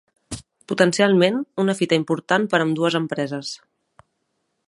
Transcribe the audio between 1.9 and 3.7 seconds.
important per a ambdues empreses.